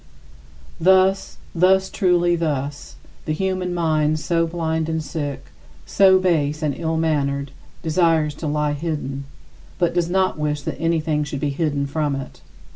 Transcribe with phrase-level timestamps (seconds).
[0.79, 5.51] Thus, thus, truly thus: the human mind so blind and sick,
[5.85, 7.51] so base and ill mannered,
[7.83, 9.25] desires to lie hidden,
[9.77, 12.41] but does not wish that anything should be hidden from it.